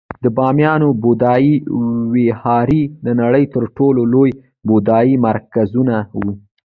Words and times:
د 0.23 0.25
بامیانو 0.37 0.89
بودایي 1.03 1.55
ویهارې 2.13 2.83
د 3.05 3.07
نړۍ 3.21 3.43
تر 3.53 3.63
ټولو 3.77 4.01
لوی 4.13 4.31
بودایي 4.67 5.15
مرکزونه 5.27 5.95
وو 6.19 6.31